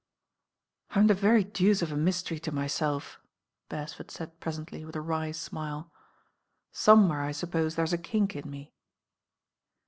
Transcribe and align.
"I'm 0.89 1.05
the 1.05 1.13
very 1.13 1.43
deuce 1.43 1.83
of 1.83 1.91
a 1.91 1.95
mystery 1.95 2.39
to 2.39 2.51
myself," 2.51 3.19
Beresford 3.69 4.09
said 4.09 4.39
presently 4.39 4.83
with 4.83 4.95
a 4.95 4.99
wry 4.99 5.29
smile. 5.29 5.91
"Some 6.71 7.07
where 7.07 7.21
I 7.21 7.31
suppose 7.31 7.75
there's 7.75 7.93
a 7.93 7.99
kink 7.99 8.35
in 8.35 8.49
me." 8.49 8.73